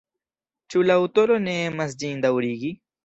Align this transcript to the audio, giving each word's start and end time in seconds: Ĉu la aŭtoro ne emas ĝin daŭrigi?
Ĉu 0.73 0.81
la 0.87 0.95
aŭtoro 1.01 1.37
ne 1.49 1.53
emas 1.67 1.95
ĝin 2.01 2.25
daŭrigi? 2.25 2.73